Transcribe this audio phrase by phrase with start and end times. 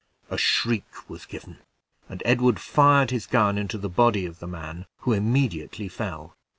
[0.31, 1.59] A shriek was given,
[2.09, 6.33] and Edward fired his gun into the body of the man, who immediately fell.